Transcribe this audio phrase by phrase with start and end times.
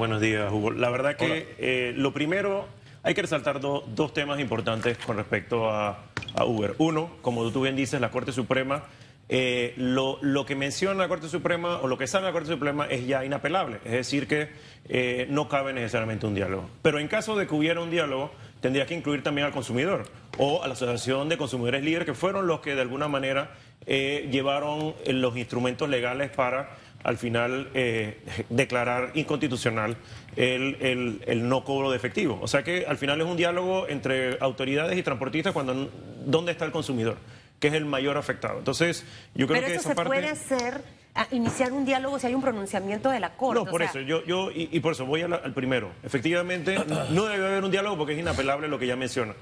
[0.00, 0.70] Buenos días, Hugo.
[0.70, 2.66] La verdad que eh, lo primero,
[3.02, 6.74] hay que resaltar do- dos temas importantes con respecto a, a Uber.
[6.78, 8.84] Uno, como tú bien dices, la Corte Suprema,
[9.28, 12.86] eh, lo, lo que menciona la Corte Suprema o lo que sabe la Corte Suprema
[12.86, 13.76] es ya inapelable.
[13.84, 14.48] Es decir, que
[14.88, 16.70] eh, no cabe necesariamente un diálogo.
[16.80, 18.32] Pero en caso de que hubiera un diálogo,
[18.62, 20.04] tendría que incluir también al consumidor
[20.38, 23.50] o a la Asociación de Consumidores Líderes, que fueron los que de alguna manera
[23.84, 26.70] eh, llevaron los instrumentos legales para
[27.02, 28.18] al final eh,
[28.50, 29.96] declarar inconstitucional
[30.36, 32.38] el, el- el no cobro de efectivo.
[32.42, 35.90] O sea que al final es un diálogo entre autoridades y transportistas cuando
[36.26, 37.16] dónde está el consumidor,
[37.58, 38.58] que es el mayor afectado.
[38.58, 40.08] Entonces, yo creo Pero que eso esa se parte...
[40.10, 40.82] puede hacer,
[41.14, 43.54] a iniciar un diálogo si hay un pronunciamiento de la Corte.
[43.56, 45.90] No, o por sea, eso, yo, yo y, y por eso voy la- al primero.
[46.02, 46.76] Efectivamente,
[47.10, 49.34] no debe haber un diálogo porque es inapelable lo que ya menciona.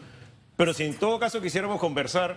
[0.56, 2.36] Pero si en todo caso quisiéramos conversar,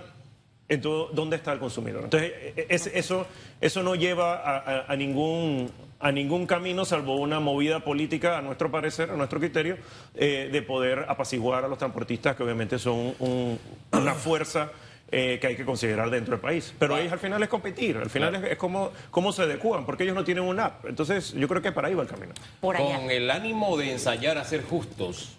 [0.73, 2.03] entonces, ¿dónde está el consumidor?
[2.05, 3.25] Entonces, e- es- eso,
[3.59, 8.41] eso no lleva a, a- a ningún, a ningún camino, salvo una movida política, a
[8.41, 9.77] nuestro parecer, a nuestro criterio,
[10.15, 13.59] eh, de poder apaciguar a los transportistas, que obviamente son un-
[13.91, 14.71] una fuerza
[15.13, 16.73] eh, que hay que considerar dentro del país.
[16.79, 20.03] Pero ellos al final es competir, al final es, es como cómo se adecúan, porque
[20.03, 20.85] ellos no tienen un app.
[20.85, 22.31] Entonces, yo creo que para ahí va el camino.
[22.61, 22.95] por allá.
[22.95, 25.33] Con el ánimo de ensayar a ser justos,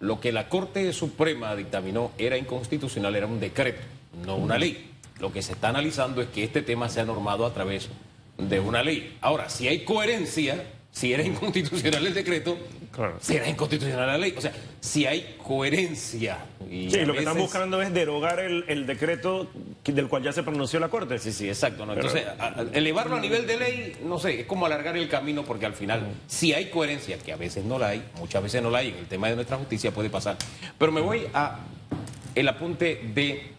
[0.00, 3.80] lo que la Corte Suprema dictaminó era inconstitucional, era un decreto,
[4.26, 4.90] no una ley.
[5.20, 7.88] Lo que se está analizando es que este tema sea normado a través
[8.38, 9.16] de una ley.
[9.20, 12.56] Ahora, si hay coherencia, si era inconstitucional el decreto,
[12.92, 13.16] Claro.
[13.20, 14.34] será inconstitucional la ley.
[14.36, 16.38] O sea, si hay coherencia.
[16.70, 19.50] Y Sí, lo que están buscando es derogar el, el decreto
[19.84, 21.18] del cual ya se pronunció la Corte.
[21.18, 21.86] Sí, sí, exacto.
[21.86, 21.94] ¿no?
[21.94, 25.08] Pero- Entonces, a- a- elevarlo a nivel de ley, no sé, es como alargar el
[25.08, 28.62] camino porque al final, si hay coherencia, que a veces no la hay, muchas veces
[28.62, 30.36] no la hay, en el tema de nuestra justicia puede pasar.
[30.78, 31.58] Pero me voy a
[32.36, 33.53] el apunte de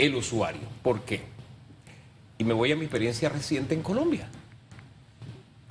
[0.00, 0.62] el usuario.
[0.82, 1.20] ¿Por qué?
[2.38, 4.28] Y me voy a mi experiencia reciente en Colombia.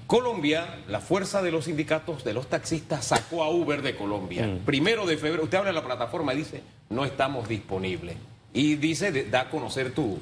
[0.06, 4.58] Colombia, la fuerza de los sindicatos de los taxistas sacó a Uber de Colombia.
[4.66, 8.18] Primero de febrero, usted habla de la plataforma y dice, no estamos disponibles.
[8.54, 10.20] Y dice, da a conocer tu,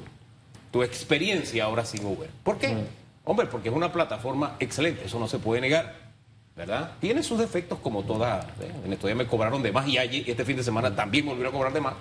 [0.70, 2.28] tu experiencia ahora sin Uber.
[2.42, 2.76] ¿Por qué?
[3.24, 5.94] Hombre, porque es una plataforma excelente, eso no se puede negar,
[6.56, 6.92] ¿verdad?
[7.00, 8.72] Tiene sus defectos como toda, ¿eh?
[8.84, 11.30] en estos días me cobraron de más y allí, este fin de semana también me
[11.30, 11.94] volvieron a cobrar de más.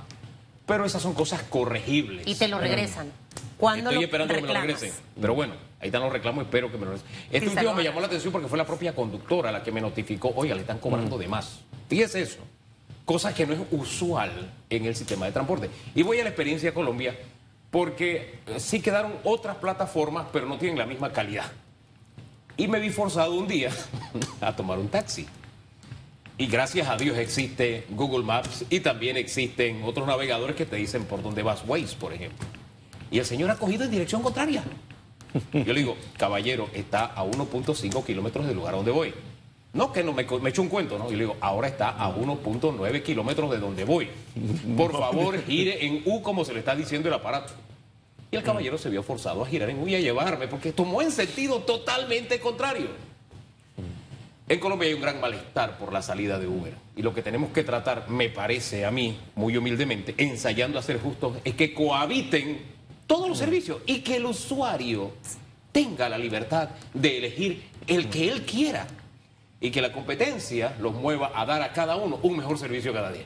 [0.68, 2.28] Pero esas son cosas corregibles.
[2.28, 3.12] Y te lo regresan.
[3.58, 4.92] Cuando Estoy lo esperando que me lo regresen.
[5.20, 7.10] Pero bueno, ahí están los reclamos, espero que me lo regresen.
[7.32, 9.82] Este Sí, último me llamó la atención porque fue la propia conductora la que me
[9.82, 11.62] notificó, oiga, le están cobrando de más.
[11.90, 12.40] Fíjese eso.
[13.06, 15.70] Cosa que no es usual en el sistema de transporte.
[15.96, 17.18] Y voy a la experiencia de Colombia
[17.72, 21.50] porque eh, sí quedaron otras plataformas, pero no tienen la misma calidad.
[22.58, 23.72] Y me vi forzado un día
[24.42, 25.26] a tomar un taxi.
[26.40, 31.06] Y gracias a Dios existe Google Maps y también existen otros navegadores que te dicen
[31.06, 32.46] por dónde vas, Waze, por ejemplo.
[33.10, 34.64] Y el señor ha cogido en dirección contraria.
[35.52, 39.14] Yo le digo, caballero, está a 1.5 kilómetros del lugar donde voy.
[39.74, 41.08] No, que no me, me echo un cuento, ¿no?
[41.10, 44.08] Y le digo, ahora está a 1.9 kilómetros de donde voy.
[44.76, 47.54] Por favor, gire en U como se le está diciendo el aparato.
[48.32, 51.02] Y el caballero se vio forzado a girar en U y a llevarme porque tomó
[51.02, 52.88] en sentido totalmente contrario.
[54.50, 56.74] En Colombia hay un gran malestar por la salida de Uber.
[56.96, 61.00] Y lo que tenemos que tratar, me parece a mí, muy humildemente, ensayando a ser
[61.00, 62.60] justos, es que cohabiten
[63.08, 65.12] todos los servicios y que el usuario
[65.74, 68.88] tenga la libertad de elegir el que él quiera.
[69.60, 73.12] Y que la competencia los mueva a dar a cada uno un mejor servicio cada
[73.12, 73.26] día.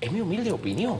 [0.00, 0.98] Es mi humilde opinión.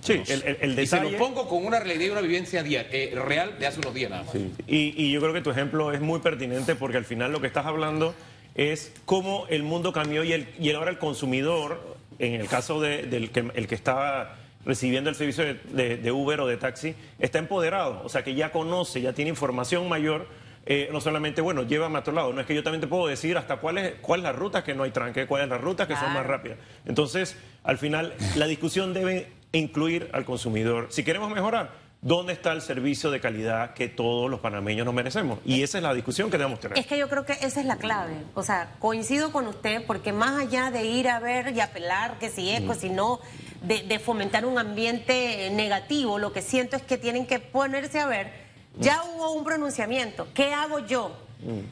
[0.00, 2.88] Sí, el, el- el Y se lo pongo con una realidad y una vivencia dia-
[2.90, 4.34] eh, real de hace unos días nada más.
[4.34, 4.50] Y,
[4.96, 7.64] y yo creo que tu ejemplo es muy pertinente porque al final lo que estás
[7.64, 8.12] hablando
[8.54, 13.02] es cómo el mundo cambió y, el, y ahora el consumidor, en el caso de-
[13.04, 16.94] del que, el que está recibiendo el servicio de, de- de Uber o de taxi,
[17.18, 20.26] está empoderado, o sea que ya conoce, ya tiene información mayor.
[20.64, 23.08] eh, no solamente, bueno, llévame a otro lado, no es que yo también te puedo
[23.08, 25.58] decir hasta cuál es, cuál es la ruta que no hay tranque, cuál es la
[25.58, 26.56] ruta que son más rápidas.
[26.86, 30.86] Entonces, al final, la discusión debe incluir al consumidor.
[30.90, 35.38] Si queremos mejorar, ¿dónde está el servicio de calidad que todos los panameños nos merecemos?
[35.46, 36.78] Y esa es la discusión que debemos tener.
[36.78, 38.14] Es que yo creo que esa es la clave.
[38.34, 42.28] O sea, coincido con usted porque más allá de ir a ver y apelar que
[42.28, 43.20] si es, que si no,
[43.62, 48.06] de, de fomentar un ambiente negativo, lo que siento es que tienen que ponerse a
[48.06, 48.32] ver,
[48.78, 51.16] ya hubo un pronunciamiento, ¿qué hago yo?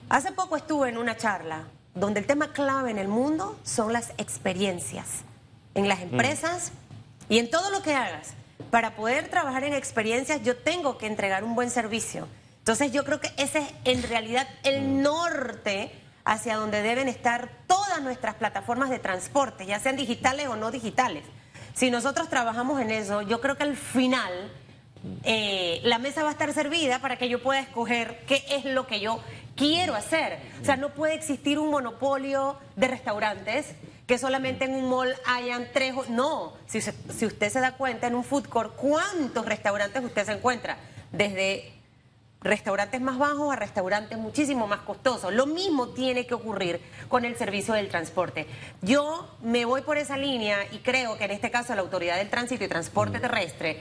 [0.08, 4.10] Hace poco estuve en una charla donde el tema clave en el mundo son las
[4.18, 5.22] experiencias.
[5.74, 6.72] En las empresas
[7.28, 8.34] y en todo lo que hagas.
[8.70, 12.28] Para poder trabajar en experiencias yo tengo que entregar un buen servicio.
[12.58, 15.92] Entonces yo creo que ese es en realidad el norte
[16.24, 21.24] hacia donde deben estar todas nuestras plataformas de transporte, ya sean digitales o no digitales.
[21.74, 24.52] Si nosotros trabajamos en eso, yo creo que al final
[25.24, 28.86] eh, la mesa va a estar servida para que yo pueda escoger qué es lo
[28.86, 29.20] que yo
[29.56, 30.38] quiero hacer.
[30.60, 33.74] O sea, no puede existir un monopolio de restaurantes
[34.10, 35.94] que solamente en un mall hayan tres.
[36.08, 40.32] No, si, si usted se da cuenta en un food court, ¿cuántos restaurantes usted se
[40.32, 40.78] encuentra?
[41.12, 41.72] Desde
[42.40, 45.32] restaurantes más bajos a restaurantes muchísimo más costosos.
[45.32, 48.48] Lo mismo tiene que ocurrir con el servicio del transporte.
[48.82, 52.30] Yo me voy por esa línea y creo que en este caso la Autoridad del
[52.30, 53.20] Tránsito y Transporte mm.
[53.20, 53.78] Terrestre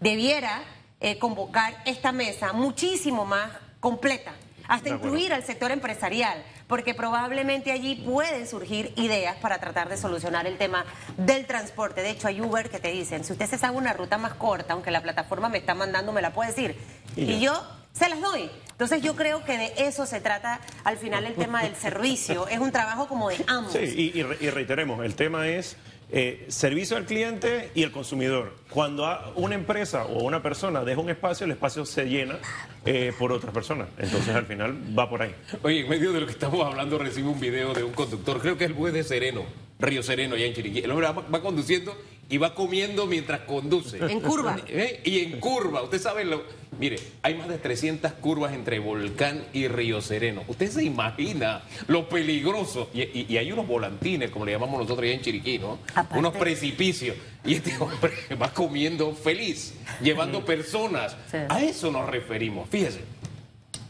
[0.00, 0.60] debiera
[0.98, 4.32] eh, convocar esta mesa muchísimo más completa,
[4.66, 10.46] hasta incluir al sector empresarial, porque probablemente allí pueden surgir ideas para tratar de solucionar
[10.46, 10.84] el tema
[11.16, 12.02] del transporte.
[12.02, 14.74] De hecho, hay Uber que te dicen, si usted se sabe una ruta más corta,
[14.74, 16.76] aunque la plataforma me está mandando, me la puede decir.
[17.16, 17.60] y yo
[17.92, 18.50] se las doy.
[18.70, 22.46] Entonces yo creo que de eso se trata al final el tema del servicio.
[22.46, 23.72] Es un trabajo como de ambos.
[23.72, 25.76] Sí, y, reiteremos, el tema es
[26.10, 28.54] eh, servicio al cliente y el consumidor.
[28.70, 29.06] Cuando
[29.36, 32.38] una empresa o una persona deja un espacio, el espacio se llena
[32.84, 33.86] eh, por otra persona.
[33.98, 35.34] Entonces al final va por ahí.
[35.62, 38.56] Oye, en medio de lo que estamos hablando recibo un video de un conductor, creo
[38.56, 39.44] que es el juez de Sereno,
[39.78, 40.80] Río Sereno, allá en Chiriquí.
[40.80, 41.96] El hombre va conduciendo
[42.30, 43.98] y va comiendo mientras conduce.
[43.98, 44.58] En curva.
[44.68, 45.00] ¿Eh?
[45.04, 45.82] Y en curva.
[45.82, 46.42] Usted sabe, lo...
[46.78, 50.42] mire, hay más de 300 curvas entre Volcán y Río Sereno.
[50.46, 52.90] Usted se imagina lo peligroso.
[52.92, 55.78] Y, hay unos volantines, como le llamamos nosotros allá en Chiriquí, ¿no?
[56.14, 57.16] Unos precipicios.
[57.44, 61.16] Y este hombre va comiendo feliz, llevando personas.
[61.48, 62.68] A eso nos referimos.
[62.68, 63.00] Fíjese.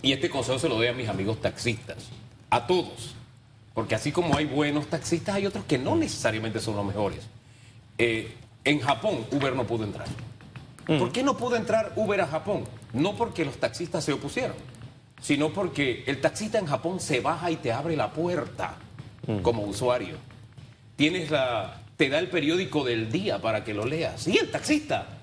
[0.00, 1.96] Y este consejo se lo doy a mis amigos taxistas.
[2.50, 3.16] A todos.
[3.74, 7.20] Porque así como hay buenos taxistas, hay otros que no necesariamente son los mejores.
[7.98, 8.32] Eh,
[8.64, 10.06] en Japón Uber no pudo entrar.
[10.86, 10.98] Mm.
[10.98, 12.64] ¿Por qué no pudo entrar Uber a Japón?
[12.92, 14.56] No porque los taxistas se opusieron,
[15.20, 18.76] sino porque el taxista en Japón se baja y te abre la puerta
[19.26, 19.38] mm.
[19.38, 20.16] como usuario.
[20.96, 24.26] Tienes la, te da el periódico del día para que lo leas.
[24.28, 25.18] Y el taxista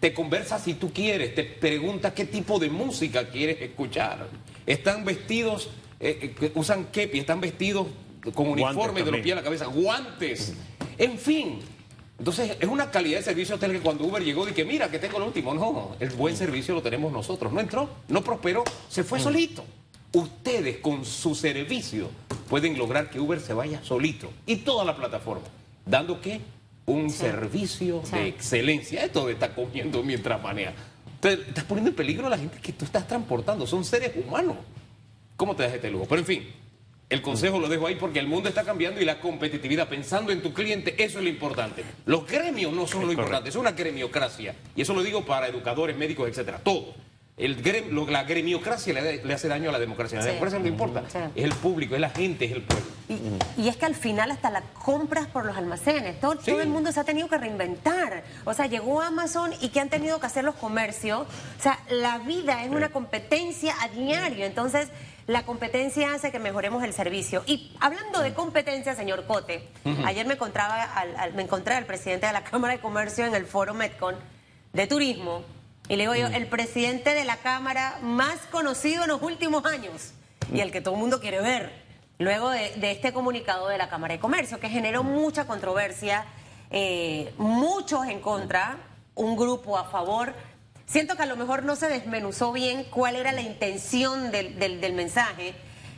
[0.00, 4.28] te conversa si tú quieres, te pregunta qué tipo de música quieres escuchar.
[4.64, 7.88] Están vestidos, eh, eh, usan kepi, están vestidos
[8.34, 10.50] con uniforme de los pies a la cabeza, guantes.
[10.50, 11.02] Mm.
[11.02, 11.60] En fin,
[12.18, 15.20] entonces, es una calidad de servicio hotel que cuando Uber llegó, dije, mira, que tengo
[15.20, 15.54] lo último.
[15.54, 17.52] No, el buen servicio lo tenemos nosotros.
[17.52, 19.22] No entró, no prosperó, se fue mm.
[19.22, 19.64] solito.
[20.12, 22.10] Ustedes con su servicio
[22.48, 25.46] pueden lograr que Uber se vaya solito y toda la plataforma.
[25.86, 26.40] ¿Dando qué?
[26.86, 29.04] Un servicio de excelencia.
[29.04, 30.72] Esto de estar comiendo mientras maneja.
[31.22, 33.66] estás poniendo en peligro a la gente que tú estás transportando.
[33.66, 34.56] Son seres humanos.
[35.36, 36.06] ¿Cómo te das este lujo?
[36.08, 36.48] Pero en fin,
[37.10, 40.42] el consejo lo dejo ahí porque el mundo está cambiando y la competitividad, pensando en
[40.42, 41.82] tu cliente, eso es lo importante.
[42.04, 44.54] Los gremios no son lo importante, es una gremiocracia.
[44.76, 46.58] Y eso lo digo para educadores, médicos, etcétera.
[46.58, 46.94] Todo.
[47.38, 47.56] El
[48.10, 50.18] la gremiocracia le, hace daño a la democracia.
[50.18, 51.04] La democracia no importa.
[51.34, 52.86] Es el público, es la gente, es el pueblo.
[53.56, 56.92] Y, es que al final hasta las compras por los almacenes, todo, todo, el mundo
[56.92, 58.24] se ha tenido que reinventar.
[58.44, 61.20] O sea, llegó Amazon y que han tenido que hacer los comercios.
[61.20, 64.44] O sea, la vida es una competencia a diario.
[64.44, 64.88] Entonces
[65.28, 67.42] la competencia hace que mejoremos el servicio.
[67.46, 69.68] Y hablando de competencia, señor Cote,
[70.06, 73.44] ayer me encontraba al, me encontré al presidente de la Cámara de Comercio en el
[73.44, 74.16] foro Metcon
[74.72, 75.42] de Turismo.
[75.86, 80.14] Y le digo yo, el presidente de la Cámara más conocido en los últimos años
[80.50, 81.72] y el que todo el mundo quiere ver.
[82.18, 86.24] Luego de, este comunicado de la Cámara de Comercio, que generó mucha controversia,
[86.70, 88.78] eh, muchos en contra,
[89.14, 90.32] un grupo a favor
[90.88, 95.54] Siento que a lo mejor no se desmenuzó bien cuál era la intención del, mensaje,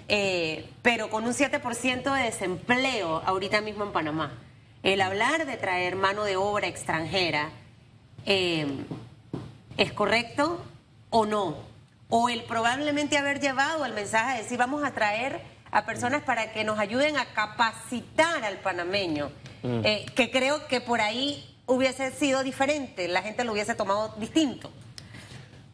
[0.08, 4.32] eh, pero con un 7% de desempleo ahorita mismo en Panamá,
[4.82, 7.50] el hablar de traer mano de obra extranjera,
[8.26, 8.66] eh,
[9.76, 10.60] ¿es correcto
[11.10, 11.58] o no?
[12.08, 16.52] O el probablemente haber llevado el mensaje de decir vamos a traer a personas para
[16.52, 19.30] que nos ayuden a capacitar al panameño,
[19.62, 19.82] mm.
[19.84, 24.72] eh, que creo que por ahí hubiese sido diferente, la gente lo hubiese tomado distinto.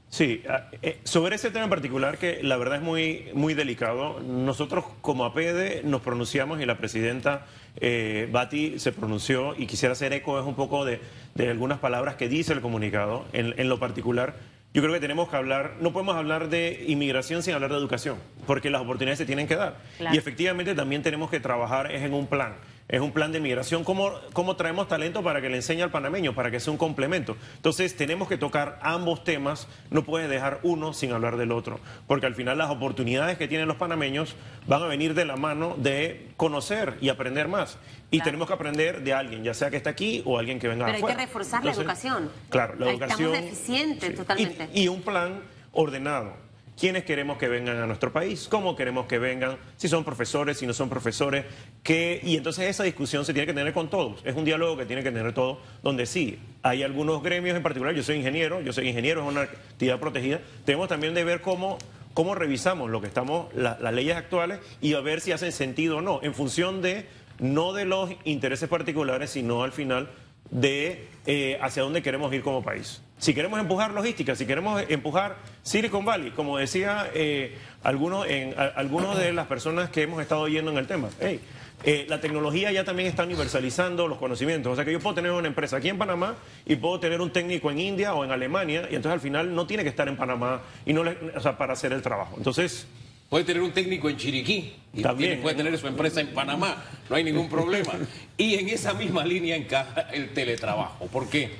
[0.08, 4.20] Sí, ah, eh, sobre ese tema en particular que la verdad es muy, muy delicado,
[4.20, 7.46] nosotros como APD nos pronunciamos y la presidenta
[7.76, 11.00] eh, Bati se pronunció y quisiera hacer eco es un poco de,
[11.38, 14.36] algunas palabras que dice el comunicado en, lo particular.
[14.72, 18.16] Yo creo que tenemos que hablar, no podemos hablar de inmigración sin hablar de educación,
[18.46, 19.78] porque las oportunidades se tienen que dar.
[20.12, 22.54] Y efectivamente también tenemos que trabajar es en un plan
[22.88, 23.82] es un plan de migración.
[23.84, 27.36] ¿Cómo, ¿Cómo, traemos talento para que le enseñe al panameño, para que sea un complemento?
[27.56, 32.26] Entonces, tenemos que tocar ambos temas, no puedes dejar uno sin hablar del otro, porque
[32.26, 36.28] al final las oportunidades que tienen los panameños van a venir de la mano de
[36.36, 37.78] conocer y aprender más.
[38.10, 40.86] Y tenemos que aprender de alguien, ya sea que está aquí o alguien que venga
[40.86, 42.30] Pero hay que reforzar la educación.
[42.50, 43.34] Claro, la educación.
[43.34, 44.68] Estamos deficientes totalmente.
[44.72, 46.45] y un plan ordenado
[46.78, 50.66] quiénes queremos que vengan a nuestro país, cómo queremos que vengan, si son profesores, si
[50.66, 51.44] no son profesores,
[51.82, 54.20] qué, y entonces esa discusión se tiene que tener con todos.
[54.24, 57.94] Es un diálogo que tiene que tener todo, donde sí, hay algunos gremios en particular,
[57.94, 61.78] yo soy ingeniero, yo soy ingeniero, es una actividad protegida, tenemos también de ver cómo
[62.14, 65.98] cómo revisamos lo que estamos, la- las leyes actuales y a ver si hacen sentido
[65.98, 67.04] o no, en función de,
[67.38, 70.08] no de los intereses particulares, sino al final
[70.50, 73.02] de eh, hacia dónde queremos ir como país.
[73.18, 78.66] Si queremos empujar logística, si queremos empujar Silicon Valley, como decía eh, algunos, en, a-
[78.76, 82.84] algunos de las personas que hemos estado oyendo en el tema, eh, la tecnología ya
[82.84, 84.72] también está universalizando los conocimientos.
[84.72, 86.34] O sea que yo puedo tener una empresa aquí en Panamá
[86.64, 89.66] y puedo tener un técnico en India o en Alemania y entonces al final no
[89.66, 92.34] tiene que estar en Panamá y no le- o sea, para hacer el trabajo.
[92.36, 92.86] Entonces,
[93.28, 95.40] Puede tener un técnico en Chiriquí y También.
[95.42, 97.92] puede tener su empresa en Panamá, no hay ningún problema.
[98.38, 101.06] Y en esa misma línea encaja el teletrabajo.
[101.06, 101.50] ¿Por qué?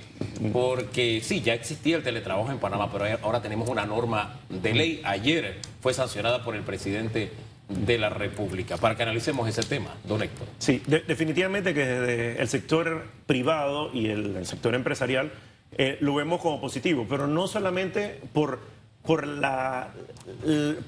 [0.52, 5.00] Porque sí, ya existía el teletrabajo en Panamá, pero ahora tenemos una norma de ley.
[5.04, 7.30] Ayer fue sancionada por el presidente
[7.70, 8.76] de la República.
[8.76, 10.46] Para que analicemos ese tema, don Héctor.
[10.58, 15.32] Sí, de- definitivamente que desde el sector privado y el, el sector empresarial
[15.78, 18.60] eh, lo vemos como positivo, pero no solamente por,
[19.06, 19.88] por, la,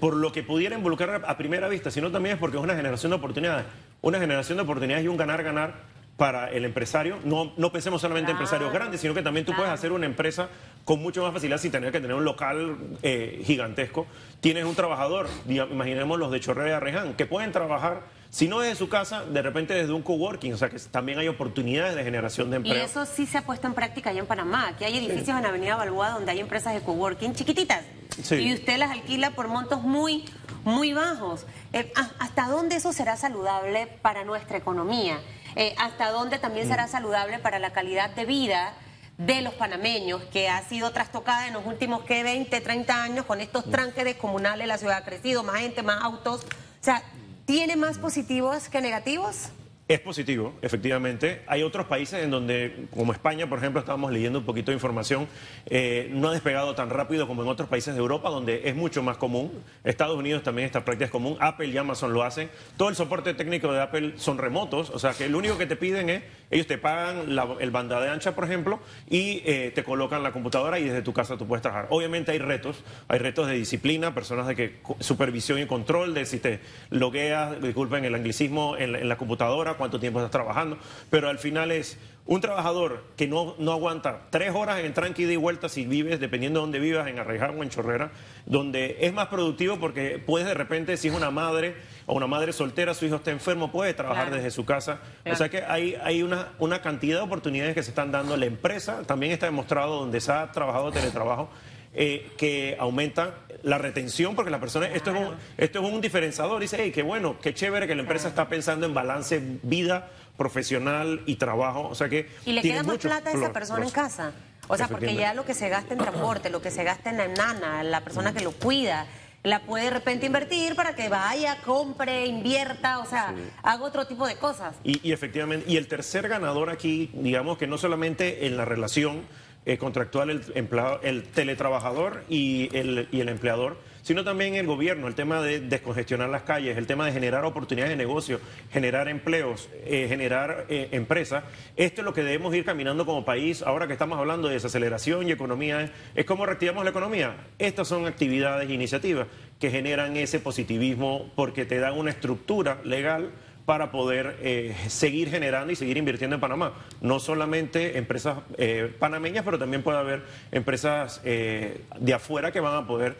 [0.00, 3.10] por lo que pudiera involucrar a primera vista, sino también es porque es una generación
[3.10, 3.64] de oportunidades.
[4.00, 5.75] Una generación de oportunidades y un ganar-ganar
[6.16, 7.18] para el empresario.
[7.25, 8.44] No, no pensemos solamente en Claro.
[8.44, 10.48] empresarios grandes, sino que también tú puedes hacer una empresa
[10.84, 14.06] con mucho más facilidad sin tener que tener un local eh, gigantesco.
[14.40, 18.75] Tienes un trabajador, imaginemos los de Chorrera y Arreján, que pueden trabajar, si no desde
[18.75, 20.54] su casa, de repente desde un coworking.
[20.54, 22.84] O sea que también hay oportunidades de generación de Y empleo.
[22.84, 24.68] eso sí se ha puesto en práctica allá en Panamá.
[24.70, 27.84] Aquí hay edificios en Avenida Balboa donde hay empresas de coworking chiquititas.
[28.22, 28.34] Sí.
[28.37, 30.25] Y usted las alquila por montos muy,
[30.64, 31.46] muy bajos.
[31.72, 35.18] Eh, ¿a- ¿Hasta dónde eso será saludable para nuestra economía?
[35.56, 38.75] Eh, ¿Hasta dónde también será saludable para la calidad de vida?
[39.16, 42.22] de los panameños, que ha sido trastocada en los últimos ¿qué?
[42.22, 46.42] 20, 30 años con estos tranques descomunales, la ciudad ha crecido, más gente, más autos.
[46.44, 47.02] O sea,
[47.44, 49.48] ¿tiene más positivos que negativos?
[49.88, 51.40] Es positivo, efectivamente.
[51.47, 55.26] Hay otros países en donde, como España, por ejemplo, estábamos leyendo un poquito de información,
[55.64, 59.02] eh, no ha despegado tan rápido como en otros países de Europa, donde es mucho
[59.02, 59.50] más común.
[59.85, 61.38] Estados Unidos también esta práctica es común.
[61.40, 62.50] Apple y Amazon lo hacen.
[62.76, 65.76] Todo el soporte técnico de Apple son remotos, o sea que lo único que te
[65.76, 69.85] piden es, ellos te pagan la- el banda de ancha, por ejemplo, y eh, te
[69.85, 71.87] colocan la computadora y desde tu casa tú puedes trabajar.
[71.90, 76.38] Obviamente hay retos, hay retos de disciplina, personas de que supervisión y control, de si
[76.38, 80.78] te logueas, disculpen el anglicismo, en la, en la computadora, cuánto tiempo estás trabajando,
[81.11, 85.37] pero al final es un trabajador que no, no aguanta tres horas en ida y
[85.37, 88.11] vuelta si vives, dependiendo de dónde vivas, en Arreján o en Chorrera,
[88.45, 91.75] donde es más productivo porque puedes de repente, si es una madre
[92.09, 94.37] o una madre soltera, su hijo está enfermo, puede trabajar Claro.
[94.38, 94.99] desde su casa.
[95.31, 98.37] O sea que hay, hay una, una cantidad de oportunidades que se están dando.
[98.37, 101.49] La empresa también está demostrado donde se ha trabajado teletrabajo.
[101.95, 106.61] eh, que aumenta la retención porque la persona esto es un, esto es un diferenciador
[106.61, 111.23] dice hey, qué bueno qué chévere que la empresa está pensando en balance vida profesional
[111.27, 114.33] y trabajo o sea que Y le queda más plata a esa persona en casa.
[114.69, 117.17] O sea, porque ya lo que se gasta en transporte, lo que se gasta en
[117.17, 119.07] la nana, la persona que lo cuida,
[119.42, 124.26] la puede de repente invertir para que vaya, compre, invierta, o sea, haga otro tipo
[124.26, 124.75] de cosas.
[124.85, 129.23] Y, y efectivamente, y el tercer ganador aquí, digamos que no solamente en la relación
[129.66, 133.78] eh, contractual el, empleado, el teletrabajador y el, y el empleador,
[134.09, 137.91] sino también el gobierno, el tema de descongestionar las calles, el tema de generar oportunidades
[137.91, 138.41] de negocio,
[138.73, 141.45] generar empleos, eh, generar eh, empresas.
[141.77, 143.61] Esto es lo que debemos ir caminando como país.
[143.61, 147.37] Ahora que estamos hablando de desaceleración y economía, es, cómo reactivamos la economía.
[147.59, 149.27] Estas son actividades e iniciativas
[149.61, 153.31] que generan ese positivismo porque te dan una estructura legal
[153.68, 156.72] para poder eh, seguir generando y seguir invirtiendo en Panamá.
[157.02, 160.22] No solamente empresas eh, panameñas, pero también puede haber
[160.52, 163.16] empresas eh, de afuera que van a poder,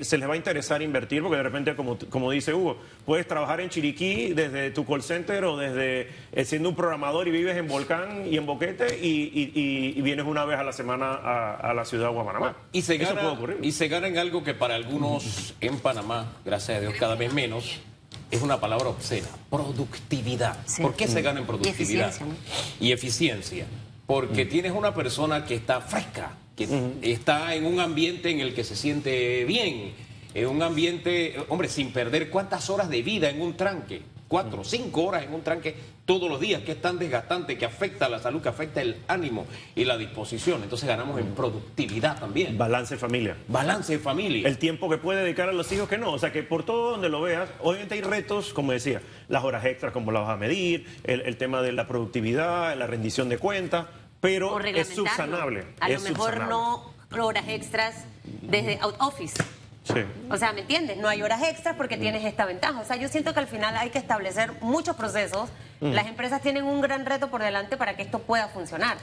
[0.00, 3.60] se les va a interesar invertir, porque de repente, como, como dice Hugo, puedes trabajar
[3.60, 7.68] en Chiriquí desde tu call center o desde eh, siendo un programador y vives en
[7.68, 11.56] Volcán y en Boquete y, y- y- y vienes una vez a la semana a,
[11.56, 12.56] a la ciudad de Panamá.
[12.72, 13.58] Y se, Eso puede ocurrir.
[13.60, 17.34] y se gana en algo que para algunos en Panamá, gracias a Dios, cada vez
[17.34, 17.82] menos,
[18.30, 20.56] es una palabra obscena, productividad.
[20.66, 20.82] Sí.
[20.82, 22.08] ¿Por qué se gana en productividad?
[22.08, 22.86] eficiencia, ¿no?
[22.86, 23.66] Y eficiencia.
[24.06, 26.68] Porque tienes una persona que está fresca, que
[27.02, 29.92] está en un ambiente en el que se siente bien,
[30.34, 35.04] en un ambiente, hombre, sin perder cuántas horas de vida en un tranque, cuatro, cinco
[35.04, 35.74] horas en un tranque
[36.10, 38.96] todos los días, que es tan desgastante, que afecta a la salud, que afecta el
[39.06, 40.60] ánimo y la disposición.
[40.60, 42.58] Entonces ganamos en productividad también.
[42.58, 43.36] Balance familia.
[43.46, 44.48] Balance de familia.
[44.48, 46.10] el tiempo que puede dedicar a los hijos que no.
[46.10, 49.64] O sea, que por todo donde lo veas, obviamente hay retos, como decía, las horas
[49.64, 53.38] extras, cómo las vas a medir, el, el tema de la productividad, la rendición de
[53.38, 53.86] cuentas,
[54.20, 55.64] pero es subsanable.
[55.78, 56.50] A es lo mejor subsanable.
[56.50, 59.40] no horas extras desde out office.
[59.84, 60.04] Sí.
[60.30, 60.98] O sea, ¿me entiendes?
[60.98, 62.78] No hay horas extras porque tienes esta ventaja.
[62.80, 65.48] O sea, yo siento que al final hay que establecer muchos procesos.
[65.80, 68.98] Las empresas tienen un gran reto por delante para que esto pueda funcionar.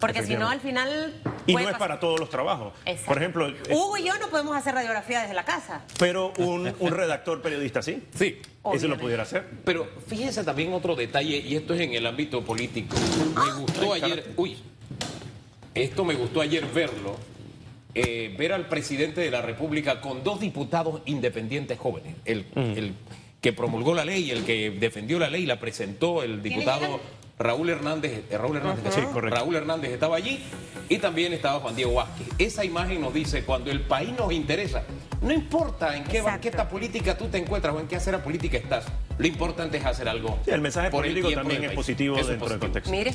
[0.00, 1.14] Porque si no, al final.
[1.46, 2.72] Y no es pasar- para todos los trabajos.
[2.86, 3.06] Exacto.
[3.06, 5.82] Por ejemplo, eh, Hugo y yo no podemos hacer radiografía desde la casa.
[5.98, 8.02] pero un, un redactor periodista sí.
[8.14, 8.40] Sí.
[8.40, 9.02] Ese lo Obviamente.
[9.02, 9.46] pudiera hacer.
[9.64, 12.96] Pero fíjense también otro detalle, y esto es en el ámbito político.
[13.44, 14.58] Me gustó ayer, uy,
[15.74, 17.16] esto me gustó ayer verlo,
[17.94, 22.94] eh, ver al presidente de la República con dos diputados independientes jóvenes, el, el
[23.40, 27.00] que promulgó la ley, el que defendió la ley, la presentó, el diputado?
[27.40, 29.34] Raúl Hernández, eh, Raúl Hernández, Sí, correcto.
[29.34, 30.40] Raúl Hernández estaba allí
[30.90, 32.26] y también estaba Juan Diego Vázquez.
[32.38, 34.82] Esa imagen nos dice, cuando el país nos interesa,
[35.22, 38.84] no importa en qué, esta política tú te encuentras o en qué acera política estás,
[39.16, 40.38] lo importante es hacer algo.
[40.44, 42.90] Sí, el mensaje por político también es positivo Eso dentro del contexto.
[42.90, 43.14] Mire.